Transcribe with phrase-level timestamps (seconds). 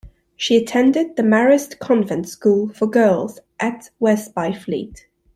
[0.35, 5.01] She attended the Marist Convent School for Girls at West Byfleet.